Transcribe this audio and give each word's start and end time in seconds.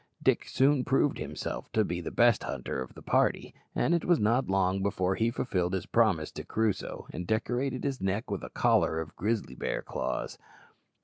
Dick 0.23 0.47
soon 0.49 0.83
proved 0.83 1.19
himself 1.19 1.71
to 1.73 1.85
be 1.85 2.01
the 2.01 2.09
best 2.09 2.41
hunter 2.41 2.81
of 2.81 2.95
the 2.95 3.03
party, 3.03 3.53
and 3.75 3.93
it 3.93 4.03
was 4.03 4.19
not 4.19 4.47
long 4.49 4.81
before 4.81 5.13
he 5.13 5.29
fulfilled 5.29 5.75
his 5.75 5.85
promise 5.85 6.31
to 6.31 6.43
Crusoe 6.43 7.05
and 7.13 7.27
decorated 7.27 7.83
his 7.83 8.01
neck 8.01 8.31
with 8.31 8.43
a 8.43 8.49
collar 8.49 8.99
of 8.99 9.15
grizzly 9.15 9.53
bear 9.53 9.83
claws. 9.83 10.39